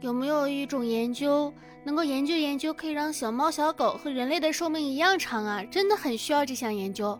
[0.00, 1.52] 有没有一种研究
[1.84, 5.64] 能够研究研究，可以让小猫小狗和人类的寿命一样长啊？
[5.64, 7.18] 真的很需要这项研究。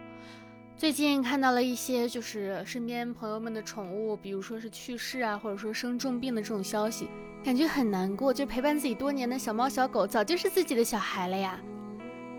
[0.76, 7.08] 最近看到了一些就是身边朋友们的宠物，比如说是去世啊，或者说生重病的这种消息，
[7.42, 8.32] 感觉很难过。
[8.32, 11.58] 就陪伴自己多年的小猫小狗，早就是自己的小孩了呀。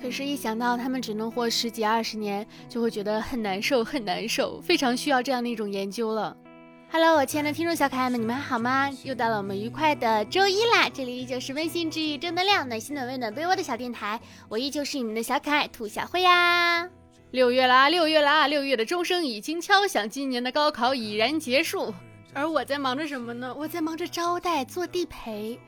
[0.01, 6.37] 可是，一想到他们只能活十几二十年，就会觉得很难受，很难受，非常需要这样的一种研究了。
[6.91, 8.89] Hello，我亲爱的听众小可爱们，你们还好吗？
[9.03, 10.89] 又到了我们愉快的周一啦！
[10.89, 16.89] 这里依旧是温馨治愈、正能量、暖心暖温暖被窝的小电台，我依旧是你们的小可爱兔小慧呀。
[17.29, 21.93] 六月啦，六月啦，六月的钟声已经敲响，今年的高考已然结束。
[22.33, 23.53] 而我在忙着什么呢？
[23.55, 25.59] 我在忙着招待做地陪，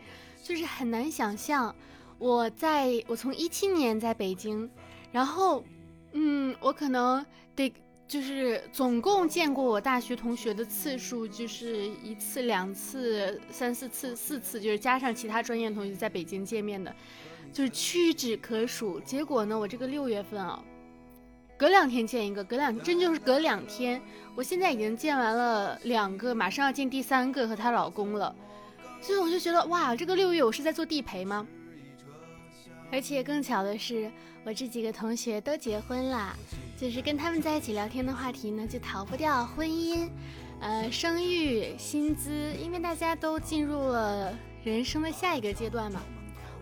[0.44, 1.76] 就是很难想象。
[2.18, 4.68] 我在我从一七年在北京，
[5.12, 5.64] 然后，
[6.14, 7.24] 嗯，我可能
[7.56, 7.72] 得
[8.12, 16.94] 就是总共见过我大学同学的次数，就是一次、两次、三四次、四次，就是加上其他专业同学在北京见面的，
[17.54, 19.00] 就是屈指可数。
[19.00, 20.62] 结果呢，我这个六月份啊。
[21.58, 24.02] 隔两天见一个，隔两真就是隔两天。
[24.36, 28.36] 我现在已经见完了两个，马上要见第三个和她老公了，
[29.02, 31.48] 所以我就觉得哇，这个六月我是在做地陪吗？
[32.92, 34.12] 而且更巧的是，
[34.44, 36.36] 我这几个同学都结婚了，
[36.82, 40.10] 就是跟他们在一起聊天的话题呢，就逃不掉婚姻、
[40.62, 46.02] 呃生育、薪资，因为大家都进入了人生的下一个阶段嘛。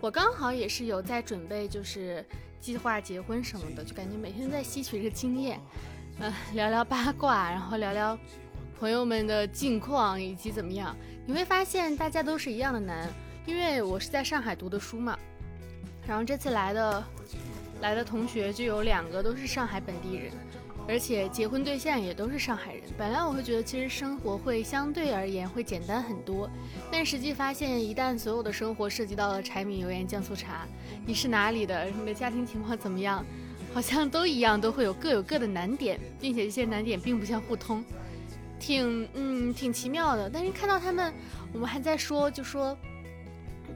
[0.01, 2.25] 我刚好也是有在准备，就是。
[2.59, 5.57] 计划结婚什么的，就感觉每天在吸取这个经验，
[6.19, 8.19] 呃，聊聊八卦，然后聊聊
[8.77, 10.93] 朋友们的近况以及怎么样。
[11.25, 13.07] 你会发现大家都是一样的难，
[13.45, 15.17] 因为我是在上海读的书嘛，
[16.05, 17.01] 然后这次来的
[17.81, 20.31] 来的同学就有两个都是上海本地人。
[20.87, 22.81] 而且结婚对象也都是上海人。
[22.97, 26.49] 本来我会觉得，其实生活会相对而言会简单很多，
[26.91, 30.67] 但实际发现，一旦所有的生活涉及到了柴米油盐酱醋茶，
[31.05, 33.23] 你是哪里的，你的家庭情况怎么样，
[33.71, 37.85] 好像都一样，都会有各有各的难点，并且这些难点并不相互通，
[38.59, 40.27] 挺嗯挺奇妙的。
[40.27, 41.13] 但是看到他们，
[41.53, 42.75] 我们还在说，就说，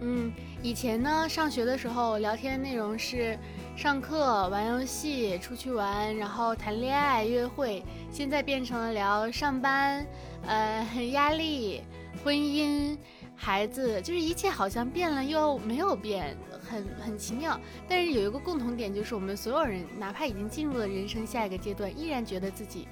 [0.02, 3.38] 嗯，以前呢，上学的时候聊天内容是。
[3.76, 10.06] 上课、玩游戏、出去玩，然后谈恋爱、约会，现在变成了聊上班，
[10.46, 11.82] 呃，压力、
[12.24, 12.96] 婚姻、
[13.36, 17.60] 孩子，就是一切好像变了又没有变，很很奇妙。
[17.90, 22.88] 但是有一个共同点，就是我们所有人，哪怕已经进入了人生下一个阶段，依然觉得自己。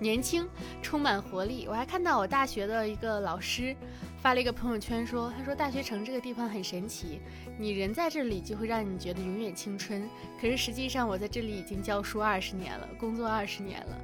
[0.00, 0.48] 年轻，
[0.80, 1.66] 充满活力。
[1.68, 3.74] 我还看到我大学的一个老师
[4.22, 7.20] 发了一个朋友圈，说：“他说大学城这个地方很神奇，
[7.58, 10.08] 你人在这里就会让你觉得永远青春。
[10.40, 13.98] 可是实际上我在这里已经教书二十年了，工作二十年了。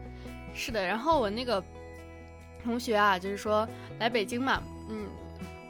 [0.53, 0.85] 是的。
[0.85, 1.63] 然后我那个
[2.63, 3.69] 同学啊，就是说
[4.01, 5.07] 来北京嘛，嗯，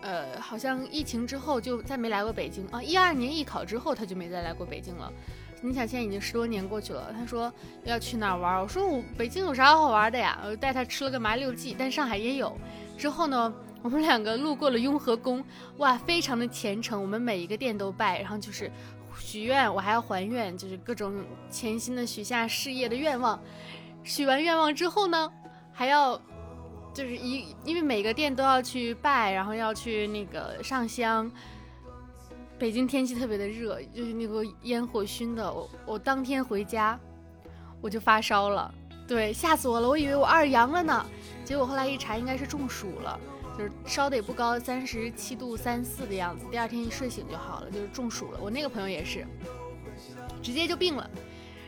[0.00, 2.82] 呃，好像疫情之后就再没来过北京啊。
[2.82, 5.12] 一二年艺考之后他就没再来过北京了。”
[5.66, 7.10] 你想，现在已经十多年过去了。
[7.18, 7.50] 他说
[7.84, 10.38] 要去哪儿玩，我说我北京有啥好玩的呀？
[10.44, 12.54] 我带他吃了个麻六记，但上海也有。
[12.98, 15.42] 之后呢，我们两个路过了雍和宫，
[15.78, 18.70] 哇，非常的虔诚，我们每一个店都拜，然后就是
[19.18, 21.14] 许愿，我还要还愿，就是各种
[21.48, 23.40] 潜心的许下事业的愿望。
[24.02, 25.32] 许完愿望之后呢，
[25.72, 26.20] 还要
[26.92, 31.32] 就是一，因为每个店都要去拜，然后要去那个上香。
[32.58, 36.98] 北京天气特别的热，就是那个烟火熏的，我我当天回家
[37.80, 38.72] 我就发烧了，
[39.06, 41.04] 对，吓死我了，我以为我二阳了呢，
[41.44, 43.18] 结果后来一查应该是中暑了，
[43.58, 48.38] 就是烧的也不高，三十七度三四的样子，第二天一睡醒就好了，就是中暑了。
[48.40, 49.26] 我那个朋友也是，
[50.40, 51.10] 直接就病了，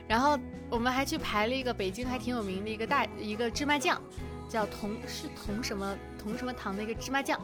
[0.07, 0.39] 然后
[0.71, 4.01] 我们还去排了一个北京还挺有名的一个大一个芝麻酱，
[4.49, 7.39] 叫同是同什么同什么糖的一个芝麻酱。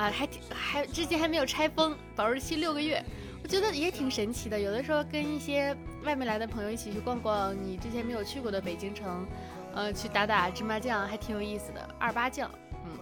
[0.00, 3.04] 啊，还挺还之前还没有拆封，保质期六个月，
[3.42, 4.58] 我觉得也挺神奇的。
[4.58, 9.26] 有的时候跟一些外面来的朋友一起去逛逛你之前没有去过的北京城，
[9.74, 11.86] 呃，去打打芝麻酱还挺有意思的。
[11.98, 12.50] 二八酱，
[12.86, 12.98] 嗯。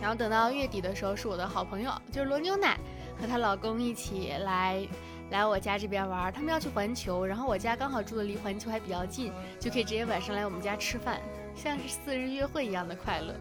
[0.00, 2.78] 然后等到月底的时候，是我的好朋友，就是罗牛奶
[3.20, 4.86] 和她老公一起来
[5.30, 11.20] 来我家这边玩，他们要去环球，然后我家刚好住的离环球还比较近，就可以直接晚上来我们家吃饭，
[11.56, 13.34] 像是四日约会一样的快乐。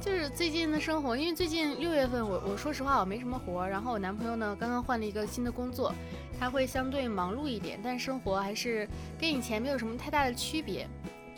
[0.00, 5.94] 就是最近的生活，因为最近六月份，我我说实话我没什么活，然后我男朋友呢刚刚换了一个新的工作，
[6.38, 8.86] 他会相对忙碌一点，但生活还是
[9.18, 10.86] 跟以前没有什么太大的区别，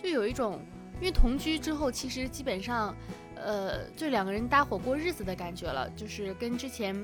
[0.03, 0.59] 就有一种
[1.01, 2.95] 因为同居之后，其实基本上，
[3.37, 6.97] 呃，就两个人搭伙过日子的感觉了，就是跟之前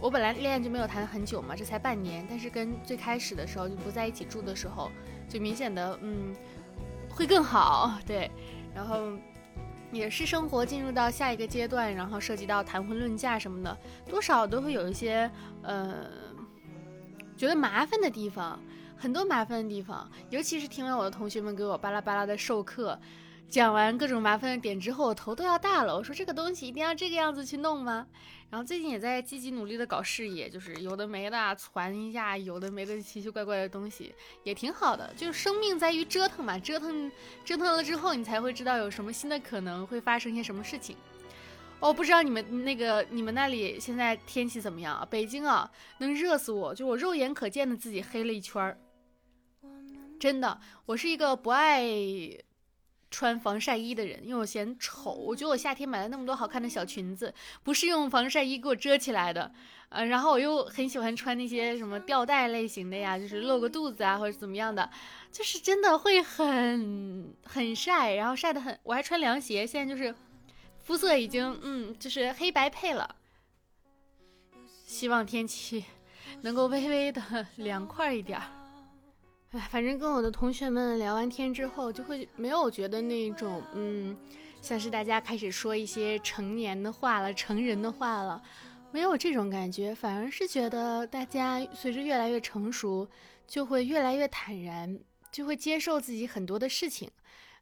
[0.00, 4.90] 我本来恋爱就没有谈很久嘛，这才半年，但是跟最开始的时候就不在一起住的时候，
[5.28, 6.34] 就明显的嗯
[7.08, 8.30] 会更好，对，
[8.74, 9.10] 然后。
[9.90, 13.76] 也是生活进入到下一个阶段，然后涉及到谈婚论嫁什么的，
[14.08, 15.30] 多少都会有一些
[15.62, 16.06] 呃
[17.36, 18.60] 觉得麻烦的地方，
[18.96, 20.10] 很多麻烦的地方。
[20.30, 22.98] 尤其是听完我的同学们给我巴拉巴拉的授课，
[23.48, 25.96] 讲完各种麻烦的点之后，我头都要大了。
[25.96, 28.06] 我说这个东西一定要这个样子去弄吗？
[28.50, 35.12] 然后最近也在积极努力的搞事业，就是有的没的传一下，有的没的奇奇怪怪的东西，也挺好的。
[35.16, 37.10] 就是生命在于折腾嘛，折腾
[37.44, 40.94] 折腾了之后，你才会知道有什么新的可能会发生些什么事情。
[41.80, 45.06] 我不知道你们那个你们那里现在天气怎么样啊？
[45.08, 48.78] 北京啊，能热死我，就我肉眼可见的自己黑了一圈儿。
[50.20, 51.82] 真的，我是一个不爱。
[53.10, 55.12] 穿防晒衣的人，因为我嫌丑。
[55.12, 57.32] 我觉得我夏天买了那么多好看的小裙子，
[57.62, 59.50] 不是用防晒衣给我遮起来的。
[59.88, 64.90] 呃，然后我又很喜欢穿那些什么吊带类型的呀，就是露个肚子啊或者怎么样的，
[65.32, 68.78] 就是真的会很很晒，然后晒得很。
[68.82, 70.14] 我还穿凉鞋，现在就是
[70.82, 73.16] 肤色已经嗯，就是黑白配了。
[74.84, 75.84] 希望天气
[76.42, 78.57] 能够微微的凉快一点儿。
[79.52, 84.14] 哎，反正跟我的同学们聊完天之后，就会没有觉得那种，嗯，
[84.60, 88.42] 像是大家开始说一些成年的话了、成人的话了，
[88.92, 93.08] 没有这种感觉，反而是觉得大家随着越来越成熟，
[93.46, 94.98] 就会越来越坦然，
[95.32, 97.10] 就会接受自己很多的事情，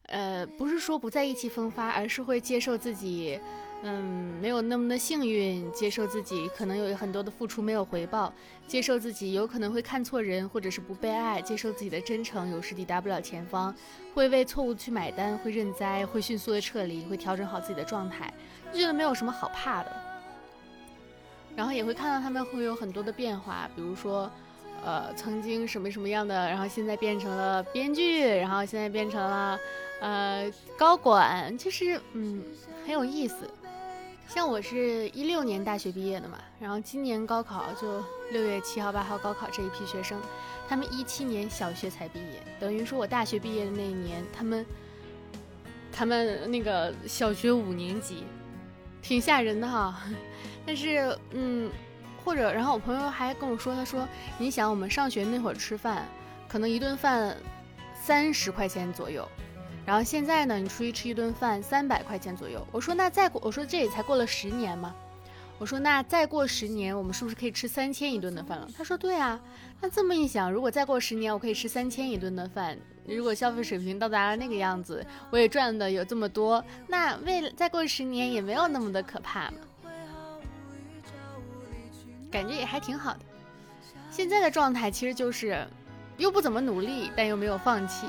[0.07, 3.39] 呃，不是说不再意气风发，而是会接受自己。
[3.83, 8.33] 嗯，没有那么的幸运，接受自己可能有很多的付出没有回报，
[8.65, 13.73] 接受自己有可能会看错人或者是不被爱，接受自己的真诚有时抵达不了前方，
[14.15, 18.33] 会为错误去买单，会认栽，会迅速的撤离，会调整好自己的状态，
[18.73, 19.91] 就觉得没有什么好怕的。
[21.55, 24.31] 然后也会看到他们会有很多的变化，比如说，
[24.83, 29.59] 呃，曾经什么什么样的，然后现在变成了编剧，然后现在变成了，
[30.01, 32.43] 呃，高管，就是嗯，
[32.85, 33.49] 很有意思。
[34.27, 40.19] 像我是一六年大学毕业的嘛，然后今年高考就六月七号、八号高考这一批学生，
[40.67, 44.65] 他们一七年小学才毕业，等于说我大学毕业的那一年，他们
[45.93, 48.23] 他们那个小学五年级，
[49.01, 49.97] 挺吓人的哈。
[50.67, 51.71] 但是嗯，
[52.27, 54.05] 或者然后我朋友还跟我说，他说
[54.37, 56.05] 你想我们上学那会儿吃饭，
[56.45, 57.37] 可能一顿饭
[57.93, 59.25] 三十块钱左右。
[59.85, 62.67] 然后现在呢，你出去吃一顿饭三百块钱左右。
[62.69, 64.93] 我说那再过，我说这也才过了十年嘛。
[65.57, 68.67] 我说那再过十年，我们是不是可以吃三千一顿的饭了？
[68.77, 69.39] 他说对啊。
[69.79, 79.59] 那这么一想，如果再过十年，我可以吃三千一顿的饭，如果消费水平到达了那个样子，我也赚的有这么多，那未再过十年也没有那么的可怕嘛。
[82.31, 83.19] 感觉也还挺好的。
[84.09, 85.67] 现在的状态其实就是，
[86.17, 88.07] 又不怎么努力，但又没有放弃。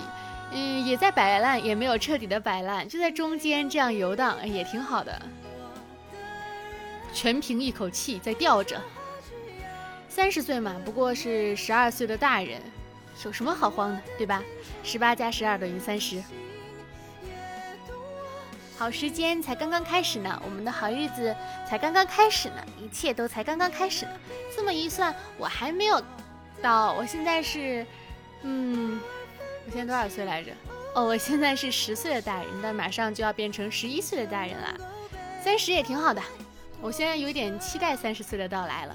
[0.52, 5.20] 嗯，也在摆烂，也没有彻底的摆烂，就在中间这样游荡，也挺好的。
[7.12, 8.80] 全凭一口气在吊着。
[10.08, 12.60] 三十岁嘛，不过是十二岁的大人，
[13.24, 14.42] 有什么好慌的，对吧？
[14.82, 16.22] 十八加十二等于三十。
[18.78, 21.34] 好时间才刚刚开始呢，我们的好日子
[21.68, 24.12] 才刚刚开始呢，一切都才刚刚开始呢。
[24.54, 26.00] 这么一算，我还没有
[26.62, 27.84] 到，我现在是，
[28.42, 29.00] 嗯。
[29.66, 30.52] 我现在多少岁来着？
[30.94, 34.72] 哦，我现在是十岁的大人，但马上就要变成十一岁的大人了。
[35.42, 36.22] 三十也挺好的，
[36.80, 38.94] 我现在有点期待三十岁的到来了。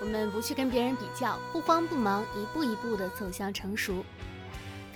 [0.00, 4.04] 我们不去跟别人比较，不慌不忙，一步一步的走向成熟。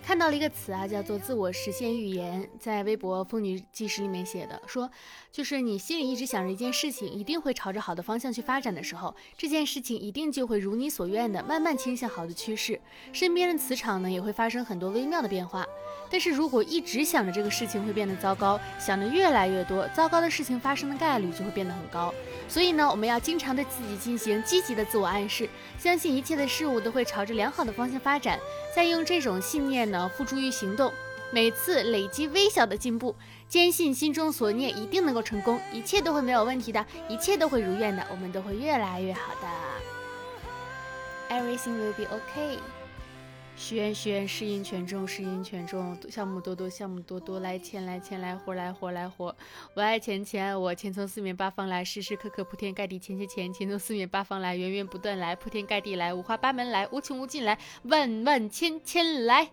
[0.04, 4.90] 看到了一个词啊，叫做自我实现预言，在微博妇女纪实里面写的，说
[5.30, 12.80] 就是你心里一直想着一件事情，一定会朝着好的方向去发展的时候，这件事情一定就会如你所愿的慢慢倾向好的趋势，
[13.12, 15.64] 身边的磁场呢也会发生很多微妙的变化。
[16.12, 22.12] 但是如果一直想着这个事情会变得糟糕，想的越来越多，糟糕的事情发生的概率就会变得很高。
[22.48, 28.40] 所以呢，我们要经常对自己进行积极的自我暗示，相信一切的事物都会朝着良好的方向发展，
[28.74, 30.92] 再用这种信念呢付诸于行动，
[31.32, 33.14] 每次累积微小的进步，
[33.48, 39.48] 坚信心中所念一定能够成功，一切都会没有问题的，一切都会如愿的，我们都会越来越好的。
[41.34, 42.58] Everything will be okay.
[43.60, 49.36] 许愿许愿，试音权重，试音权重，项目多多，项目多多，来钱来钱来，活来活来活，
[49.74, 59.50] 我爱钱钱，我钱从四面八方来，时时刻刻铺天盖地钱钱钱，钱从四面八方来，源源不断来，铺天盖地来，五花八门来，无穷无尽来，万万千千来。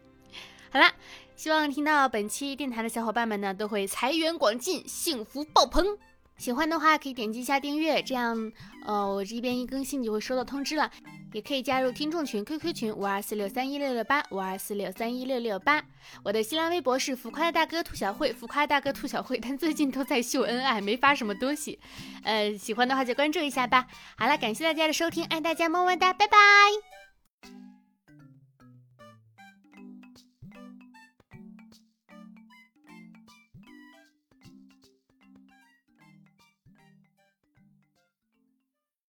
[0.72, 0.94] 好啦，
[1.36, 5.98] 希望听到本期电台的小伙伴们呢，都会财源广进，幸福爆棚。
[6.38, 8.50] 喜欢的话可以点击一下订阅，这样
[8.86, 10.90] 呃我这边一更新就会收到通知了。
[11.32, 15.84] 也可以加入听众群 QQ 群五二四六三一六六八五二四六三一六六八。
[16.22, 21.78] 我的新浪微博是浮夸的大哥兔小慧，浮夸大哥兔小慧，但最近都在秀恩爱，没发什么东西。
[22.22, 23.86] 呃，喜欢的话就关注一下吧。
[24.16, 26.38] 好了，感谢大家的收听，爱大家么么哒，拜拜。